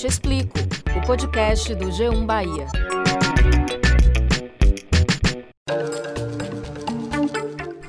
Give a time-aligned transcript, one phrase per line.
[0.00, 0.58] Te Explico,
[0.96, 2.66] o podcast do G1 Bahia.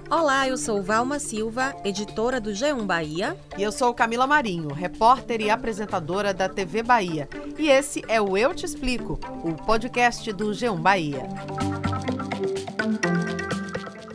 [0.09, 3.37] Olá, eu sou Valma Silva, editora do G1 Bahia.
[3.57, 7.29] E eu sou Camila Marinho, repórter e apresentadora da TV Bahia.
[7.57, 11.21] E esse é o Eu Te Explico, o podcast do G1 Bahia.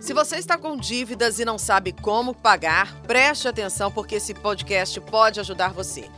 [0.03, 5.01] Se você está com dívidas e não sabe como pagar, preste atenção porque esse podcast
[5.01, 6.10] pode ajudar você.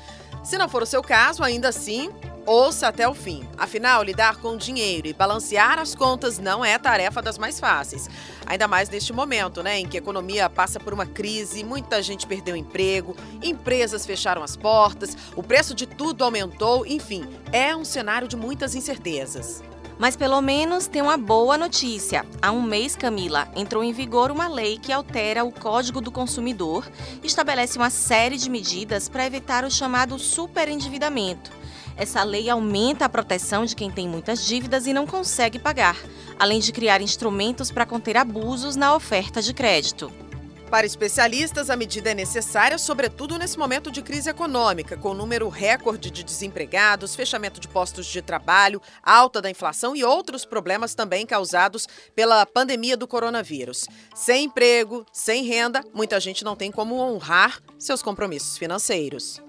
[0.48, 2.10] Se não for o seu caso, ainda assim,
[2.46, 3.46] ouça até o fim.
[3.58, 8.08] Afinal, lidar com dinheiro e balancear as contas não é tarefa das mais fáceis.
[8.46, 12.26] Ainda mais neste momento, né, em que a economia passa por uma crise, muita gente
[12.26, 18.26] perdeu emprego, empresas fecharam as portas, o preço de tudo aumentou, enfim, é um cenário
[18.26, 19.62] de muitas incertezas.
[19.98, 22.24] Mas pelo menos tem uma boa notícia.
[22.40, 26.88] Há um mês, Camila, entrou em vigor uma lei que altera o Código do Consumidor
[27.22, 31.50] e estabelece uma série de medidas para evitar o chamado superendividamento.
[31.96, 35.96] Essa lei aumenta a proteção de quem tem muitas dívidas e não consegue pagar,
[36.38, 40.27] além de criar instrumentos para conter abusos na oferta de crédito.
[40.70, 46.10] Para especialistas, a medida é necessária, sobretudo nesse momento de crise econômica, com número recorde
[46.10, 51.88] de desempregados, fechamento de postos de trabalho, alta da inflação e outros problemas também causados
[52.14, 53.86] pela pandemia do coronavírus.
[54.14, 59.40] Sem emprego, sem renda, muita gente não tem como honrar seus compromissos financeiros.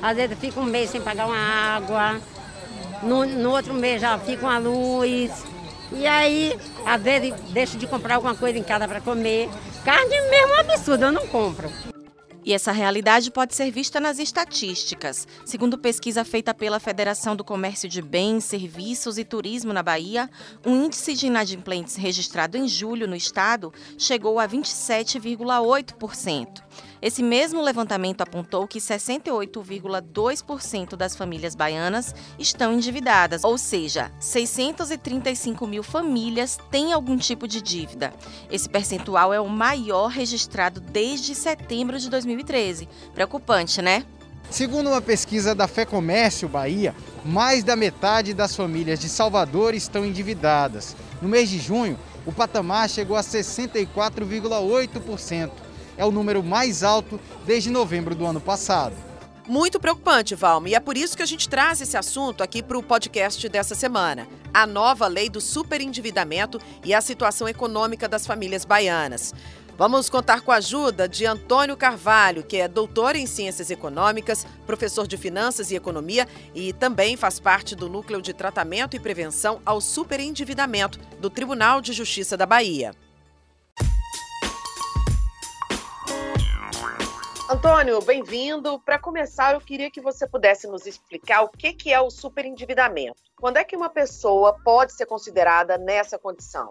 [0.00, 2.20] Às vezes fica um mês sem pagar uma água,
[3.02, 5.32] no, no outro mês já fica uma luz.
[5.92, 9.48] E aí, às vezes, deixo de comprar alguma coisa em casa para comer.
[9.84, 11.70] Carne mesmo é um absurdo, eu não compro.
[12.42, 15.28] E essa realidade pode ser vista nas estatísticas.
[15.44, 20.30] Segundo pesquisa feita pela Federação do Comércio de Bens, Serviços e Turismo na Bahia,
[20.64, 26.62] o índice de inadimplentes registrado em julho no estado chegou a 27,8%.
[27.04, 35.82] Esse mesmo levantamento apontou que 68,2% das famílias baianas estão endividadas, ou seja, 635 mil
[35.82, 38.10] famílias têm algum tipo de dívida.
[38.50, 42.88] Esse percentual é o maior registrado desde setembro de 2013.
[43.12, 44.02] Preocupante, né?
[44.48, 50.06] Segundo uma pesquisa da Fé Comércio Bahia, mais da metade das famílias de Salvador estão
[50.06, 50.96] endividadas.
[51.20, 55.63] No mês de junho, o patamar chegou a 64,8%
[55.96, 58.94] é o número mais alto desde novembro do ano passado.
[59.46, 62.78] Muito preocupante, Valma, e é por isso que a gente traz esse assunto aqui para
[62.78, 64.26] o podcast dessa semana.
[64.54, 69.34] A nova lei do superendividamento e a situação econômica das famílias baianas.
[69.76, 75.06] Vamos contar com a ajuda de Antônio Carvalho, que é doutor em Ciências Econômicas, professor
[75.06, 79.80] de Finanças e Economia e também faz parte do Núcleo de Tratamento e Prevenção ao
[79.80, 82.94] Superendividamento do Tribunal de Justiça da Bahia.
[87.54, 88.80] Antônio, bem-vindo.
[88.80, 93.14] Para começar, eu queria que você pudesse nos explicar o que, que é o superendividamento.
[93.36, 96.70] Quando é que uma pessoa pode ser considerada nessa condição?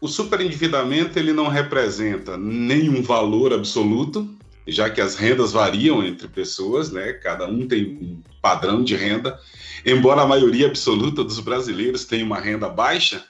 [0.00, 4.26] O superendividamento ele não representa nenhum valor absoluto,
[4.66, 7.12] já que as rendas variam entre pessoas, né?
[7.12, 9.38] Cada um tem um padrão de renda.
[9.84, 13.26] Embora a maioria absoluta dos brasileiros tenha uma renda baixa,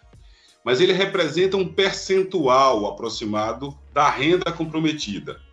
[0.64, 5.47] mas ele representa um percentual aproximado da renda comprometida.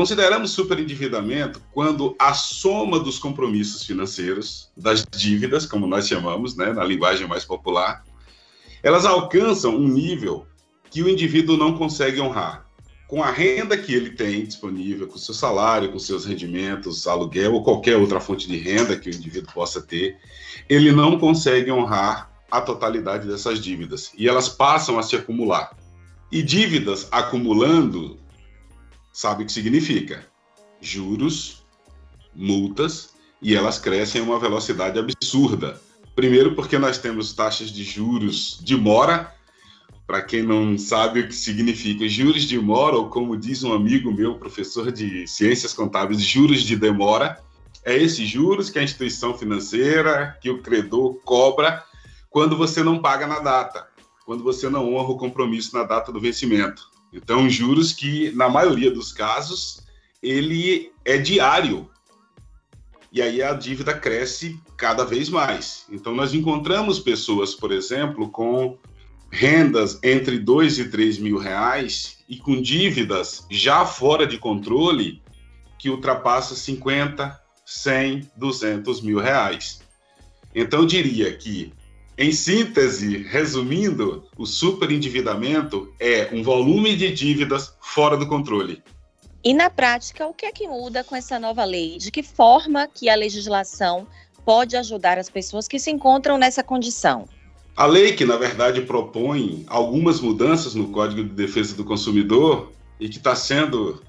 [0.00, 6.82] Consideramos superendividamento quando a soma dos compromissos financeiros, das dívidas, como nós chamamos, né, na
[6.82, 8.02] linguagem mais popular,
[8.82, 10.46] elas alcançam um nível
[10.90, 12.66] que o indivíduo não consegue honrar.
[13.06, 17.62] Com a renda que ele tem disponível, com seu salário, com seus rendimentos, aluguel ou
[17.62, 20.16] qualquer outra fonte de renda que o indivíduo possa ter,
[20.66, 25.76] ele não consegue honrar a totalidade dessas dívidas e elas passam a se acumular.
[26.32, 28.18] E dívidas acumulando
[29.12, 30.26] sabe o que significa?
[30.80, 31.62] Juros,
[32.34, 33.10] multas,
[33.42, 35.80] e elas crescem a uma velocidade absurda.
[36.14, 39.34] Primeiro, porque nós temos taxas de juros de mora.
[40.06, 44.12] Para quem não sabe o que significa juros de mora, ou como diz um amigo
[44.12, 47.38] meu, professor de ciências contábeis, juros de demora,
[47.84, 51.84] é esses juros que a instituição financeira, que o credor cobra
[52.28, 53.86] quando você não paga na data,
[54.26, 56.90] quando você não honra o compromisso na data do vencimento.
[57.12, 59.82] Então, juros que, na maioria dos casos,
[60.22, 61.90] ele é diário.
[63.12, 65.84] E aí a dívida cresce cada vez mais.
[65.90, 68.78] Então, nós encontramos pessoas, por exemplo, com
[69.30, 75.22] rendas entre 2 e 3 mil reais e com dívidas já fora de controle
[75.78, 79.80] que ultrapassa 50, 100, 200 mil reais.
[80.54, 81.72] Então, eu diria que
[82.20, 88.82] em síntese, resumindo, o superendividamento é um volume de dívidas fora do controle.
[89.42, 91.96] E na prática, o que é que muda com essa nova lei?
[91.96, 94.06] De que forma que a legislação
[94.44, 97.26] pode ajudar as pessoas que se encontram nessa condição?
[97.74, 102.70] A lei que, na verdade, propõe algumas mudanças no Código de Defesa do Consumidor
[103.00, 104.02] e que está sendo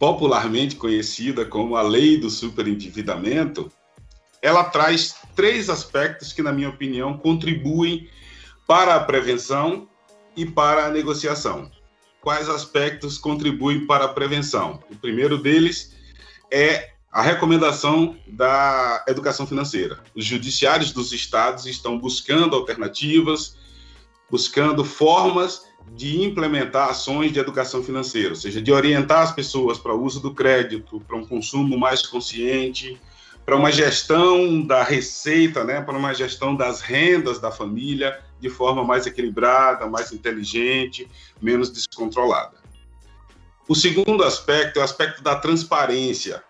[0.00, 3.70] popularmente conhecida como a Lei do Superendividamento,
[4.42, 8.08] ela traz três aspectos que, na minha opinião, contribuem
[8.66, 9.88] para a prevenção
[10.36, 11.70] e para a negociação.
[12.20, 14.80] Quais aspectos contribuem para a prevenção?
[14.90, 15.96] O primeiro deles
[16.50, 19.98] é a recomendação da educação financeira.
[20.14, 23.56] Os judiciários dos estados estão buscando alternativas,
[24.30, 25.62] buscando formas
[25.96, 30.20] de implementar ações de educação financeira, ou seja, de orientar as pessoas para o uso
[30.20, 33.00] do crédito, para um consumo mais consciente,
[33.44, 38.84] para uma gestão da receita, né, para uma gestão das rendas da família de forma
[38.84, 41.08] mais equilibrada, mais inteligente,
[41.40, 42.58] menos descontrolada.
[43.68, 46.42] O segundo aspecto é o aspecto da transparência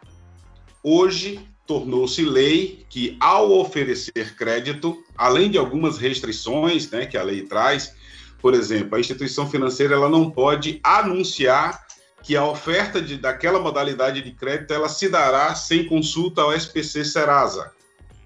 [0.83, 7.43] hoje tornou-se lei que, ao oferecer crédito, além de algumas restrições né, que a lei
[7.43, 7.95] traz,
[8.41, 11.87] por exemplo, a instituição financeira ela não pode anunciar
[12.23, 17.05] que a oferta de, daquela modalidade de crédito ela se dará sem consulta ao SPC
[17.05, 17.73] Serasa,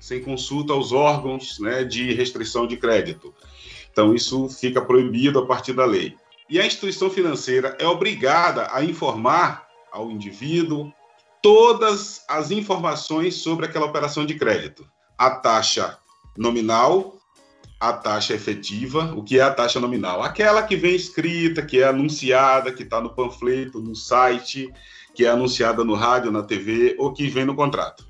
[0.00, 3.34] sem consulta aos órgãos né, de restrição de crédito.
[3.90, 6.16] Então, isso fica proibido a partir da lei.
[6.50, 10.92] E a instituição financeira é obrigada a informar ao indivíduo,
[11.40, 14.86] todas as informações sobre aquela operação de crédito.
[15.16, 15.98] A taxa
[16.36, 17.16] nominal,
[17.88, 20.22] a taxa efetiva, o que é a taxa nominal?
[20.22, 24.72] Aquela que vem escrita, que é anunciada, que está no panfleto, no site,
[25.14, 28.06] que é anunciada no rádio, na TV ou que vem no contrato.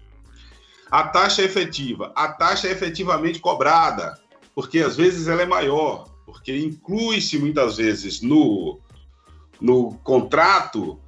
[0.90, 4.18] A taxa efetiva, a taxa efetivamente cobrada,
[4.54, 8.78] porque às vezes ela é maior, porque inclui-se muitas vezes no,
[9.60, 11.00] no contrato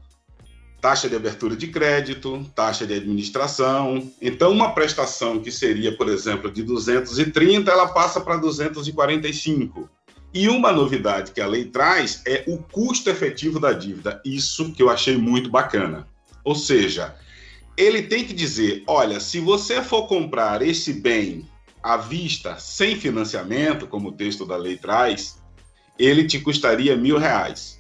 [0.81, 4.11] taxa de abertura de crédito, taxa de administração.
[4.20, 9.88] Então, uma prestação que seria, por exemplo, de 230, ela passa para 245.
[10.34, 14.20] E uma novidade que a lei traz é o custo efetivo da dívida.
[14.25, 16.06] Isso que eu achei muito bacana.
[16.44, 17.14] Ou seja,
[17.76, 21.49] ele tem que dizer: olha, se você for comprar esse bem
[21.82, 25.38] à vista, sem financiamento, como o texto da lei traz,
[25.99, 27.76] ele te custaria mil reais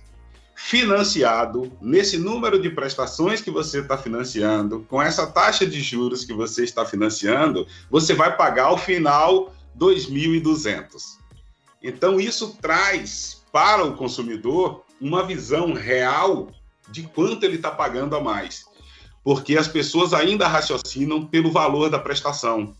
[0.56, 6.32] financiado nesse número de prestações que você está financiando, com essa taxa de juros que
[6.32, 11.18] você está financiando, você vai pagar ao final 2.200.
[11.82, 16.48] Então isso traz para o consumidor uma visão real
[16.88, 18.64] de quanto ele está pagando a mais,
[19.22, 22.74] porque as pessoas ainda raciocinam pelo valor da prestação.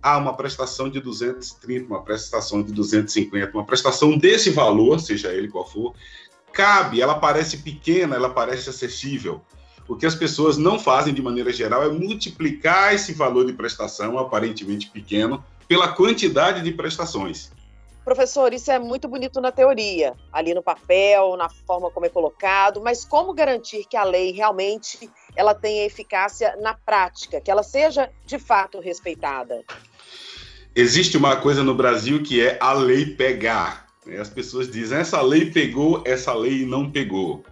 [0.00, 5.48] Ah, uma prestação de 230, uma prestação de 250, uma prestação desse valor, seja ele
[5.48, 5.94] qual for,
[6.52, 9.40] cabe, ela parece pequena, ela parece acessível.
[9.88, 14.18] O que as pessoas não fazem de maneira geral é multiplicar esse valor de prestação,
[14.18, 17.50] aparentemente pequeno, pela quantidade de prestações.
[18.04, 22.80] Professor, isso é muito bonito na teoria, ali no papel, na forma como é colocado,
[22.80, 28.10] mas como garantir que a lei realmente ela tenha eficácia na prática, que ela seja
[28.24, 29.62] de fato respeitada?
[30.74, 33.89] Existe uma coisa no Brasil que é a lei pegar.
[34.18, 37.44] As pessoas dizem, essa lei pegou, essa lei não pegou.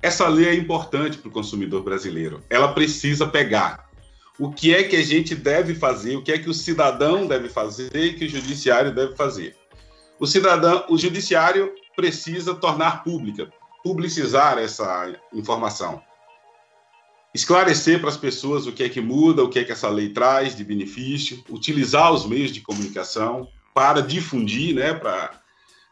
[0.00, 2.42] Essa lei é importante para o consumidor brasileiro.
[2.50, 3.88] Ela precisa pegar.
[4.38, 6.16] O que é que a gente deve fazer?
[6.16, 9.54] O que é que o cidadão deve fazer e que o judiciário deve fazer?
[10.18, 13.52] O cidadão, o judiciário precisa tornar pública,
[13.84, 16.02] publicizar essa informação.
[17.34, 20.08] Esclarecer para as pessoas o que é que muda, o que é que essa lei
[20.08, 25.41] traz de benefício, utilizar os meios de comunicação para difundir, né, para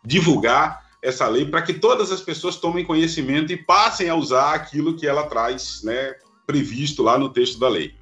[0.05, 4.97] divulgar essa lei para que todas as pessoas tomem conhecimento e passem a usar aquilo
[4.97, 6.15] que ela traz, né,
[6.47, 7.95] previsto lá no texto da lei.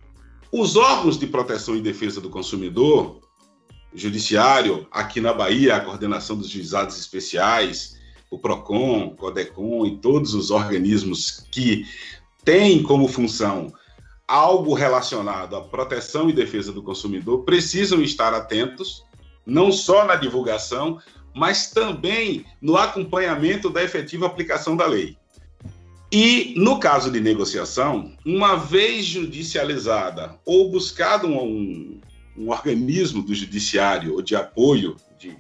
[0.50, 3.20] Os órgãos de proteção e defesa do consumidor,
[3.94, 7.98] judiciário, aqui na Bahia, a coordenação dos juizados especiais,
[8.30, 11.86] o PROCON, CODECON e todos os organismos que
[12.44, 13.72] têm como função
[14.26, 19.02] algo relacionado à proteção e defesa do consumidor precisam estar atentos,
[19.46, 20.98] não só na divulgação,
[21.38, 25.16] mas também no acompanhamento da efetiva aplicação da lei.
[26.10, 32.00] E, no caso de negociação, uma vez judicializada ou buscado um,
[32.36, 35.36] um organismo do judiciário ou de apoio, de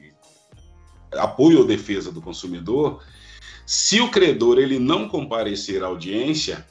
[1.12, 3.02] apoio ou defesa do consumidor,
[3.66, 6.66] se o credor ele não comparecer à audiência,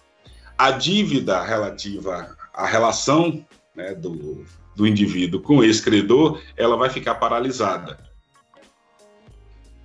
[0.57, 7.15] a dívida relativa à relação né, do, do indivíduo com esse credor, ela vai ficar
[7.15, 8.06] paralisada.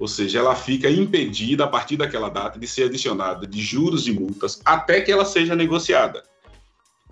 [0.03, 4.13] Ou seja, ela fica impedida a partir daquela data de ser adicionada de juros e
[4.13, 6.25] multas até que ela seja negociada.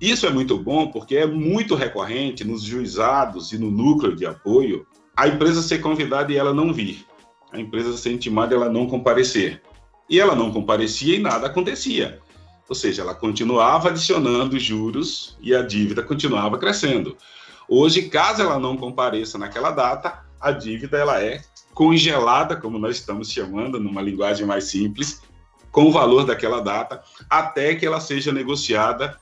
[0.01, 4.85] Isso é muito bom porque é muito recorrente nos juizados e no núcleo de apoio
[5.17, 7.07] a empresa ser convidada e ela não vir,
[7.53, 9.63] a empresa ser intimada e ela não comparecer.
[10.09, 12.19] E ela não comparecia e nada acontecia.
[12.69, 17.17] Ou seja, ela continuava adicionando juros e a dívida continuava crescendo.
[17.69, 21.41] Hoje, caso ela não compareça naquela data, a dívida ela é
[21.75, 25.23] congelada, como nós estamos chamando, numa linguagem mais simples,
[25.71, 29.19] com o valor daquela data, até que ela seja negociada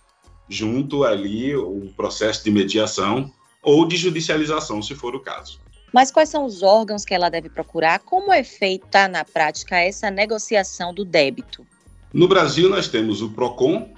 [0.49, 3.31] junto ali o processo de mediação
[3.63, 5.61] ou de judicialização, se for o caso.
[5.93, 8.01] Mas quais são os órgãos que ela deve procurar?
[8.01, 11.67] Como é feita na prática essa negociação do débito?
[12.13, 13.93] No Brasil, nós temos o PROCON,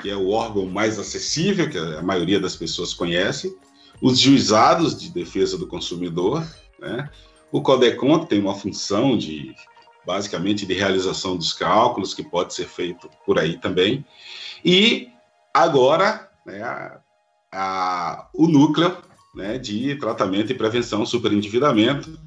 [0.00, 3.54] que é o órgão mais acessível, que a maioria das pessoas conhece,
[4.00, 6.46] os juizados de defesa do consumidor,
[6.78, 7.08] né?
[7.52, 9.54] O CODECON, que tem uma função de,
[10.06, 14.04] basicamente, de realização dos cálculos, que pode ser feito por aí também,
[14.64, 15.08] e
[15.52, 17.00] agora, né, a,
[17.52, 18.96] a, o núcleo
[19.34, 22.18] né, de tratamento e prevenção superendividamento,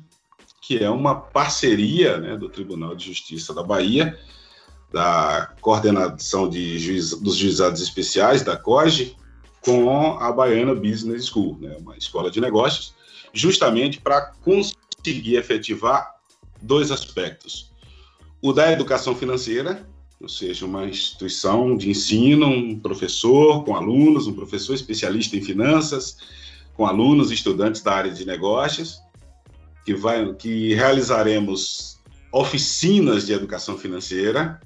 [0.61, 4.17] que é uma parceria né, do Tribunal de Justiça da Bahia,
[4.91, 9.17] da coordenação de juiz, dos juizados especiais, da COGE,
[9.61, 12.93] com a Baiana Business School, né, uma escola de negócios,
[13.33, 14.33] justamente para
[15.03, 16.15] conseguir efetivar
[16.61, 17.71] dois aspectos.
[18.41, 19.87] O da educação financeira,
[20.19, 26.17] ou seja, uma instituição de ensino, um professor com alunos, um professor especialista em finanças,
[26.75, 28.99] com alunos e estudantes da área de negócios,
[29.85, 31.99] que, vai, que realizaremos
[32.31, 34.59] oficinas de educação financeira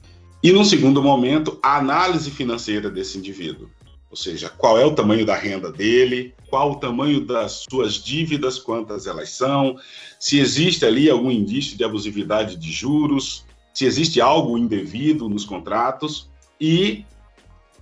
[0.44, 3.70] e, num segundo momento, a análise financeira desse indivíduo.
[4.10, 8.58] Ou seja, qual é o tamanho da renda dele, qual o tamanho das suas dívidas,
[8.58, 9.78] quantas elas são,
[10.20, 16.30] se existe ali algum indício de abusividade de juros, se existe algo indevido nos contratos
[16.60, 17.06] e,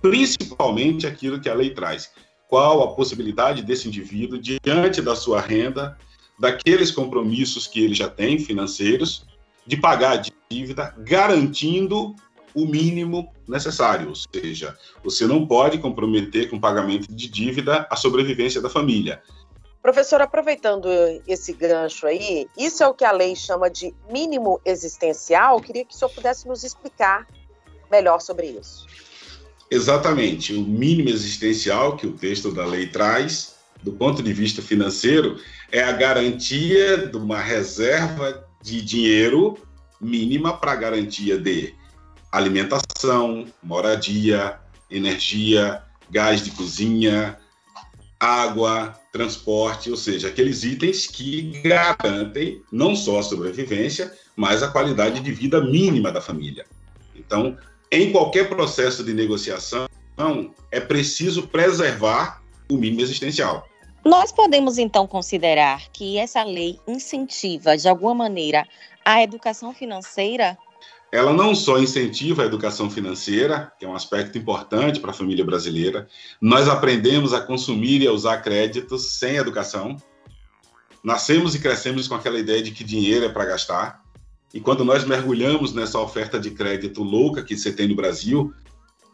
[0.02, 2.10] principalmente, aquilo que a lei traz,
[2.48, 5.96] qual a possibilidade desse indivíduo, diante da sua renda,
[6.38, 9.24] daqueles compromissos que ele já tem financeiros,
[9.66, 12.14] de pagar a dívida, garantindo
[12.56, 18.62] o mínimo necessário, ou seja, você não pode comprometer com pagamento de dívida a sobrevivência
[18.62, 19.22] da família.
[19.82, 20.88] Professor, aproveitando
[21.28, 25.56] esse gancho aí, isso é o que a lei chama de mínimo existencial?
[25.56, 27.26] Eu queria que o senhor pudesse nos explicar
[27.90, 28.86] melhor sobre isso.
[29.70, 30.54] Exatamente.
[30.54, 35.38] O mínimo existencial que o texto da lei traz, do ponto de vista financeiro,
[35.70, 39.58] é a garantia de uma reserva de dinheiro
[40.00, 41.74] mínima para garantia de
[42.30, 44.58] alimentação, moradia,
[44.90, 47.36] energia, gás de cozinha,
[48.18, 55.20] água, transporte, ou seja, aqueles itens que garantem não só a sobrevivência, mas a qualidade
[55.20, 56.66] de vida mínima da família.
[57.14, 57.56] Então,
[57.90, 59.86] em qualquer processo de negociação,
[60.70, 63.66] é preciso preservar o mínimo existencial.
[64.04, 68.66] Nós podemos então considerar que essa lei incentiva, de alguma maneira,
[69.04, 70.56] a educação financeira?
[71.12, 75.44] Ela não só incentiva a educação financeira, que é um aspecto importante para a família
[75.44, 76.08] brasileira,
[76.40, 79.96] nós aprendemos a consumir e a usar créditos sem educação.
[81.02, 84.02] Nascemos e crescemos com aquela ideia de que dinheiro é para gastar.
[84.52, 88.52] E quando nós mergulhamos nessa oferta de crédito louca que você tem no Brasil,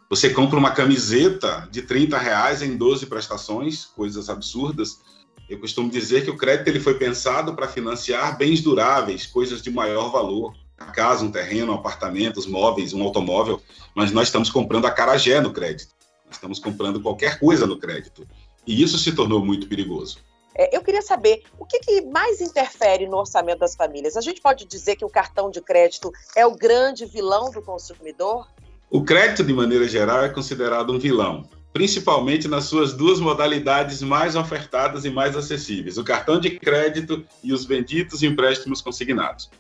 [0.09, 5.01] você compra uma camiseta de 30 reais em 12 prestações, coisas absurdas.
[5.49, 9.71] Eu costumo dizer que o crédito ele foi pensado para financiar bens duráveis, coisas de
[9.71, 10.55] maior valor.
[10.91, 13.61] Casa, um terreno, um apartamento, móveis, um automóvel,
[13.95, 15.95] mas nós estamos comprando a carajé no crédito.
[16.27, 18.27] Nós estamos comprando qualquer coisa no crédito.
[18.67, 20.19] E isso se tornou muito perigoso.
[20.55, 24.17] É, eu queria saber o que, que, mais interfere no orçamento das famílias.
[24.17, 28.47] A gente pode dizer que o cartão de crédito é o grande vilão do consumidor?
[28.91, 34.37] O crédito, de maneira geral, é considerado um vilão, principalmente nas suas duas modalidades mais
[34.37, 39.51] ofertadas e mais acessíveis: o cartão de crédito e os benditos empréstimos consignados.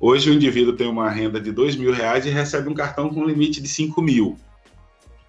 [0.00, 3.24] Hoje, o indivíduo tem uma renda de dois mil reais e recebe um cartão com
[3.24, 4.38] limite de cinco mil.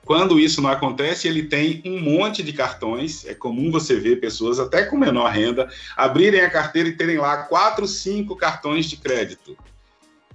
[0.06, 3.26] Quando isso não acontece, ele tem um monte de cartões.
[3.26, 7.38] É comum você ver pessoas, até com menor renda, abrirem a carteira e terem lá
[7.44, 9.56] quatro, cinco cartões de crédito.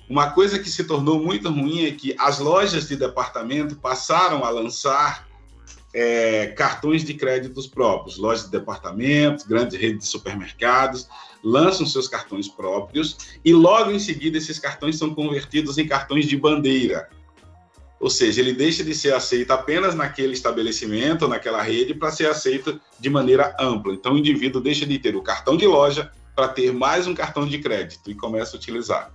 [0.08, 4.50] Uma coisa que se tornou muito ruim é que as lojas de departamento passaram a
[4.50, 5.23] lançar
[5.94, 8.18] é, cartões de créditos próprios.
[8.18, 11.08] Lojas de departamentos, grandes redes de supermercados
[11.42, 16.36] lançam seus cartões próprios e logo em seguida esses cartões são convertidos em cartões de
[16.36, 17.08] bandeira
[18.04, 22.78] ou seja, ele deixa de ser aceito apenas naquele estabelecimento, naquela rede, para ser aceito
[23.00, 23.94] de maneira ampla.
[23.94, 27.46] Então, o indivíduo deixa de ter o cartão de loja para ter mais um cartão
[27.46, 29.10] de crédito e começa a utilizar.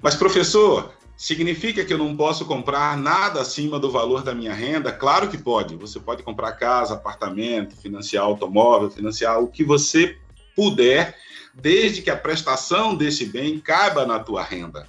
[0.00, 4.92] Mas, professor, significa que eu não posso comprar nada acima do valor da minha renda?
[4.92, 5.74] Claro que pode.
[5.74, 10.16] Você pode comprar casa, apartamento, financiar automóvel, financiar o que você
[10.54, 11.16] puder,
[11.52, 14.86] desde que a prestação desse bem caiba na tua renda.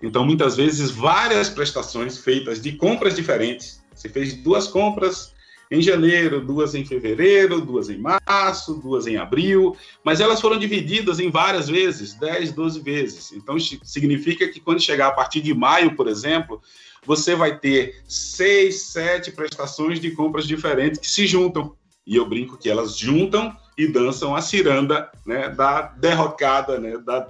[0.00, 3.82] Então, muitas vezes, várias prestações feitas de compras diferentes.
[3.92, 5.33] Você fez duas compras
[5.74, 11.18] em janeiro, duas em fevereiro, duas em março, duas em abril, mas elas foram divididas
[11.18, 13.32] em várias vezes, 10, 12 vezes.
[13.32, 16.62] Então, significa que quando chegar a partir de maio, por exemplo,
[17.04, 21.74] você vai ter seis, sete prestações de compras diferentes que se juntam.
[22.06, 27.28] E eu brinco que elas juntam e dançam a ciranda né, da derrocada, né, da,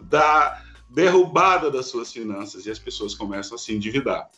[0.00, 4.28] da derrubada das suas finanças, e as pessoas começam a se endividar.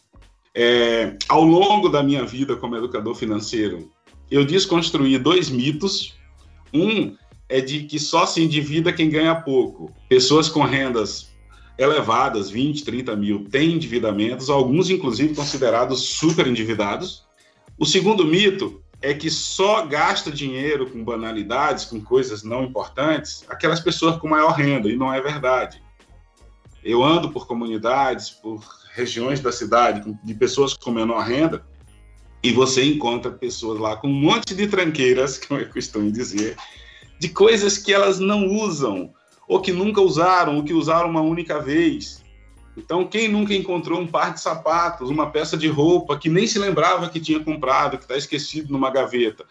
[0.54, 3.90] É, ao longo da minha vida como educador financeiro,
[4.30, 6.14] eu desconstruí dois mitos.
[6.72, 7.16] Um
[7.48, 9.92] é de que só se endivida quem ganha pouco.
[10.08, 11.30] Pessoas com rendas
[11.78, 17.24] elevadas, 20, 30 mil, têm endividamentos, alguns inclusive considerados super endividados.
[17.78, 23.80] O segundo mito é que só gasta dinheiro com banalidades, com coisas não importantes, aquelas
[23.80, 25.82] pessoas com maior renda, e não é verdade.
[26.84, 31.64] Eu ando por comunidades, por regiões da cidade de pessoas com menor renda,
[32.42, 36.56] e você encontra pessoas lá com um monte de tranqueiras, como eu costumo dizer,
[37.18, 39.12] de coisas que elas não usam,
[39.46, 42.22] ou que nunca usaram, ou que usaram uma única vez.
[42.76, 46.58] Então, quem nunca encontrou um par de sapatos, uma peça de roupa que nem se
[46.58, 49.44] lembrava que tinha comprado, que está esquecido numa gaveta?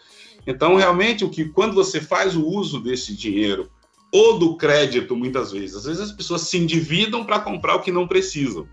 [0.46, 3.70] Então, realmente, o que quando você faz o uso desse dinheiro
[4.12, 7.92] ou do crédito, muitas vezes, às vezes as pessoas se endividam para comprar o que
[7.92, 8.68] não precisam.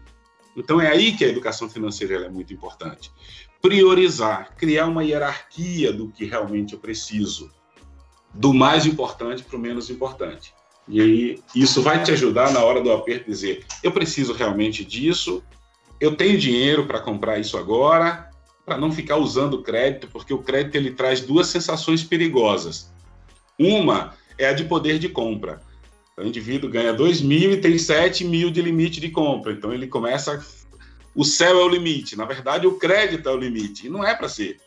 [0.58, 3.12] Então é aí que a educação financeira é muito importante.
[3.62, 7.50] Priorizar, criar uma hierarquia do que realmente eu preciso,
[8.34, 10.52] do mais importante para o menos importante.
[10.86, 15.42] E aí isso vai te ajudar na hora do aperto dizer: eu preciso realmente disso,
[16.00, 18.30] eu tenho dinheiro para comprar isso agora,
[18.64, 22.92] para não ficar usando crédito, porque o crédito ele traz duas sensações perigosas.
[23.58, 25.60] Uma é a de poder de compra.
[26.18, 29.52] O indivíduo ganha 2 mil e tem 7 mil de limite de compra.
[29.52, 30.44] Então, ele começa.
[31.14, 32.16] O céu é o limite.
[32.16, 33.86] Na verdade, o crédito é o limite.
[33.86, 34.60] E não é para ser.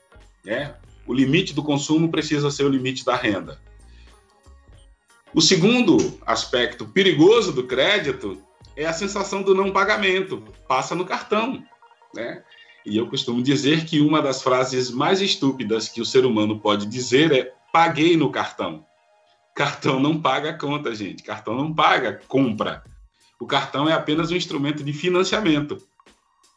[0.45, 0.73] Né?
[1.05, 3.59] O limite do consumo precisa ser o limite da renda.
[5.33, 8.41] O segundo aspecto perigoso do crédito
[8.75, 10.41] é a sensação do não pagamento.
[10.69, 11.63] Passa no cartão.
[12.15, 12.43] Né?
[12.85, 16.85] E eu costumo dizer que uma das frases mais estúpidas que o ser humano pode
[16.85, 18.85] dizer é: paguei no cartão.
[19.61, 21.21] Cartão não paga conta, gente.
[21.21, 22.83] Cartão não paga compra.
[23.39, 25.77] O cartão é apenas um instrumento de financiamento.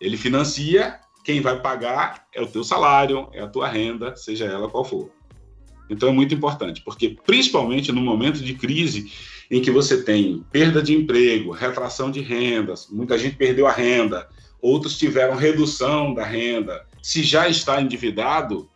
[0.00, 4.70] Ele financia, quem vai pagar é o teu salário, é a tua renda, seja ela
[4.70, 5.10] qual for.
[5.90, 9.12] Então é muito importante, porque principalmente no momento de crise
[9.50, 14.26] em que você tem perda de emprego, retração de rendas, muita gente perdeu a renda,
[14.62, 18.66] outros tiveram redução da renda, se já está endividado,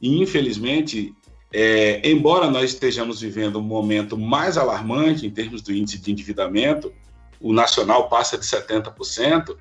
[0.00, 1.14] e infelizmente
[1.52, 6.92] é, embora nós estejamos vivendo um momento mais alarmante em termos do índice de endividamento,
[7.40, 9.56] o nacional passa de 70%,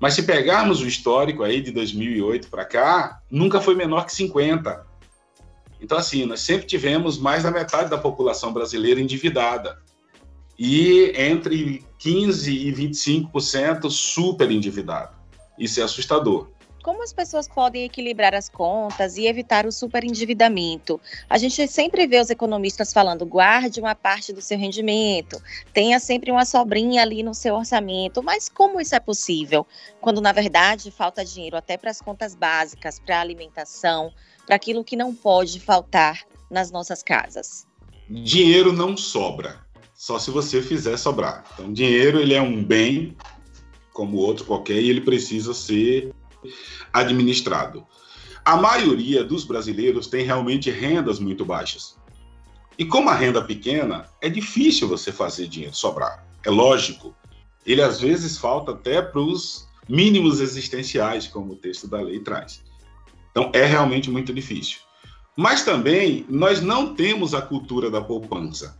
[0.00, 4.86] mas se pegarmos o histórico aí de 2008 para cá, nunca foi menor que 50%.
[5.80, 9.78] Então, assim, nós sempre tivemos mais da metade da população brasileira endividada.
[10.58, 15.16] E entre 15% e 25% super endividado.
[15.56, 16.48] Isso é assustador
[16.82, 21.00] como as pessoas podem equilibrar as contas e evitar o superendividamento?
[21.28, 26.30] A gente sempre vê os economistas falando: guarde uma parte do seu rendimento, tenha sempre
[26.30, 28.22] uma sobrinha ali no seu orçamento.
[28.22, 29.66] Mas como isso é possível?
[30.00, 34.12] Quando, na verdade, falta dinheiro até para as contas básicas, para a alimentação,
[34.46, 37.66] para aquilo que não pode faltar nas nossas casas.
[38.08, 39.60] Dinheiro não sobra,
[39.94, 41.44] só se você fizer sobrar.
[41.52, 43.16] Então, dinheiro ele é um bem
[43.92, 46.14] como outro qualquer e ele precisa ser
[46.92, 47.86] administrado.
[48.44, 51.96] A maioria dos brasileiros tem realmente rendas muito baixas.
[52.78, 56.24] E como a renda pequena, é difícil você fazer dinheiro sobrar.
[56.44, 57.14] É lógico.
[57.66, 62.62] Ele às vezes falta até para os mínimos existenciais, como o texto da lei traz.
[63.30, 64.78] Então é realmente muito difícil.
[65.36, 68.78] Mas também nós não temos a cultura da poupança.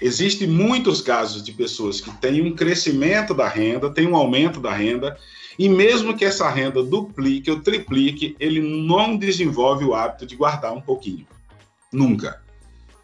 [0.00, 4.72] Existem muitos casos de pessoas que têm um crescimento da renda, têm um aumento da
[4.72, 5.16] renda,
[5.58, 10.72] e mesmo que essa renda duplique ou triplique, ele não desenvolve o hábito de guardar
[10.72, 11.26] um pouquinho.
[11.90, 12.42] Nunca.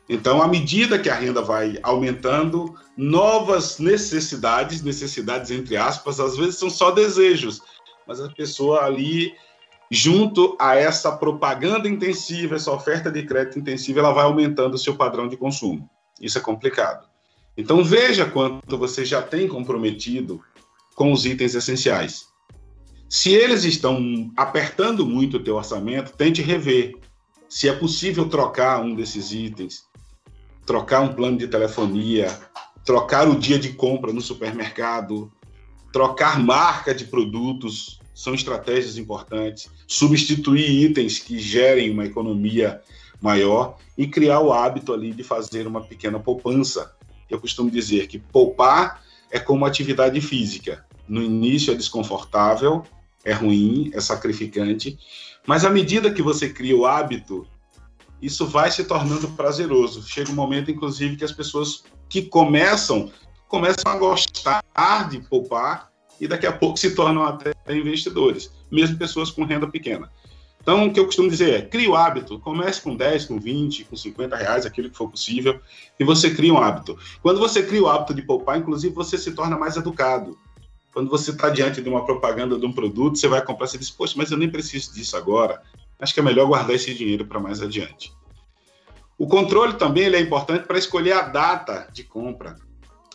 [0.06, 6.56] Então, à medida que a renda vai aumentando, novas necessidades, necessidades entre aspas, às vezes
[6.56, 7.62] são só desejos,
[8.06, 9.32] mas a pessoa ali,
[9.90, 14.94] junto a essa propaganda intensiva, essa oferta de crédito intensiva, ela vai aumentando o seu
[14.94, 15.88] padrão de consumo.
[16.22, 17.06] Isso é complicado.
[17.56, 20.40] Então, veja quanto você já tem comprometido
[20.94, 22.28] com os itens essenciais.
[23.08, 26.94] Se eles estão apertando muito o teu orçamento, tente rever
[27.52, 29.84] se é possível trocar um desses itens,
[30.64, 32.34] trocar um plano de telefonia,
[32.82, 35.30] trocar o dia de compra no supermercado,
[35.92, 42.80] trocar marca de produtos, são estratégias importantes, substituir itens que gerem uma economia
[43.22, 46.94] maior e criar o hábito ali de fazer uma pequena poupança.
[47.30, 50.84] Eu costumo dizer que poupar é como atividade física.
[51.08, 52.84] No início é desconfortável,
[53.24, 54.98] é ruim, é sacrificante,
[55.46, 57.46] mas à medida que você cria o hábito,
[58.20, 60.02] isso vai se tornando prazeroso.
[60.06, 63.10] Chega um momento, inclusive, que as pessoas que começam
[63.48, 64.62] começam a gostar
[65.10, 70.10] de poupar e daqui a pouco se tornam até investidores, mesmo pessoas com renda pequena.
[70.62, 73.84] Então, o que eu costumo dizer é, crie o hábito, comece com 10, com 20,
[73.84, 75.60] com 50 reais, aquilo que for possível,
[75.98, 76.96] e você cria um hábito.
[77.20, 80.38] Quando você cria o hábito de poupar, inclusive, você se torna mais educado.
[80.94, 83.90] Quando você está diante de uma propaganda de um produto, você vai comprar, você diz,
[83.90, 85.60] poxa, mas eu nem preciso disso agora.
[85.98, 88.12] Acho que é melhor guardar esse dinheiro para mais adiante.
[89.18, 92.56] O controle também é importante para escolher a data de compra.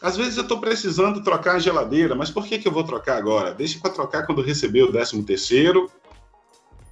[0.02, 3.18] Às vezes eu estou precisando trocar a geladeira, mas por que, que eu vou trocar
[3.18, 3.54] agora?
[3.54, 5.90] Deixe para trocar quando receber o 13 terceiro,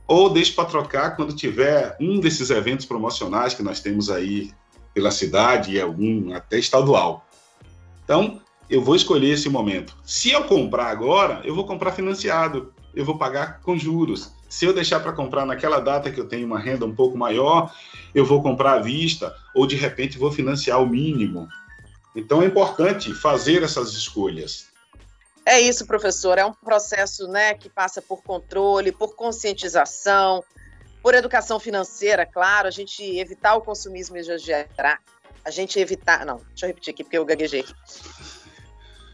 [0.07, 4.51] ou deixe para trocar quando tiver um desses eventos promocionais que nós temos aí
[4.93, 7.27] pela cidade e algum até estadual.
[8.03, 8.39] Então,
[8.69, 9.95] eu vou escolher esse momento.
[10.05, 14.31] Se eu comprar agora, eu vou comprar financiado, eu vou pagar com juros.
[14.47, 17.73] Se eu deixar para comprar naquela data que eu tenho uma renda um pouco maior,
[18.13, 21.47] eu vou comprar à vista ou de repente vou financiar o mínimo.
[22.15, 24.67] Então é importante fazer essas escolhas.
[25.45, 26.39] É isso, professor.
[26.39, 30.43] É um processo né, que passa por controle, por conscientização,
[31.03, 34.99] por educação financeira, claro, a gente evitar o consumismo exagerado.
[35.43, 36.25] A gente evitar.
[36.25, 37.63] Não, deixa eu repetir aqui porque eu gaguejei.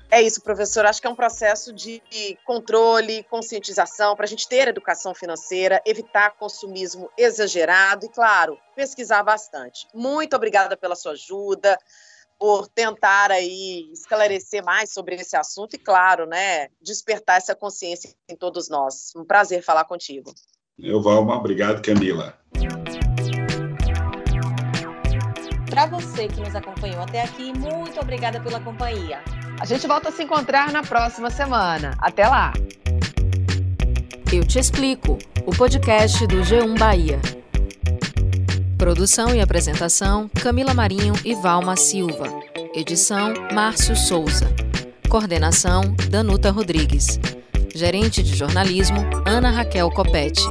[0.10, 0.86] É isso, professor.
[0.86, 2.02] Acho que é um processo de
[2.46, 9.86] controle, conscientização, para a gente ter educação financeira, evitar consumismo exagerado e, claro, pesquisar bastante.
[9.94, 11.78] Muito obrigada pela sua ajuda
[12.42, 18.36] por tentar aí esclarecer mais sobre esse assunto e, claro, né, despertar essa consciência em
[18.36, 19.14] todos nós.
[19.16, 20.34] Um prazer falar contigo.
[20.76, 22.36] Eu, Valma, obrigado, Camila.
[25.70, 29.24] Para você que nos acompanhou até aqui, muito obrigada pela companhia.
[29.60, 31.96] A gente volta a se encontrar na próxima semana.
[32.00, 32.54] Até lá!
[34.34, 37.41] Eu te explico, o podcast do G1 Bahia.
[38.82, 42.26] Produção e apresentação: Camila Marinho e Valma Silva.
[42.74, 44.52] Edição: Márcio Souza.
[45.08, 47.20] Coordenação: Danuta Rodrigues.
[47.76, 50.42] Gerente de jornalismo: Ana Raquel Copete.